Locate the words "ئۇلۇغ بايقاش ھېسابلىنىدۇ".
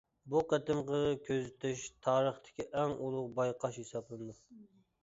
2.99-4.69